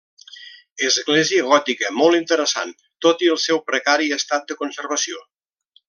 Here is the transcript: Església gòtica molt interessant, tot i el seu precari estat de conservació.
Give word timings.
Església 0.87 1.43
gòtica 1.51 1.91
molt 1.99 2.19
interessant, 2.21 2.73
tot 3.07 3.21
i 3.27 3.31
el 3.35 3.41
seu 3.47 3.63
precari 3.71 4.11
estat 4.21 4.49
de 4.53 4.59
conservació. 4.65 5.25